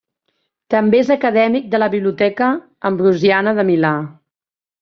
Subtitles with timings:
[0.73, 2.49] També és acadèmic de la Biblioteca
[2.93, 3.97] Ambrosiana de Milà.